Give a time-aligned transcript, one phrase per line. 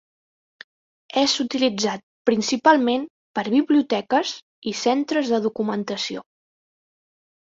[1.23, 3.05] És utilitzat principalment
[3.39, 4.31] per biblioteques
[4.71, 6.25] i centres de documentació.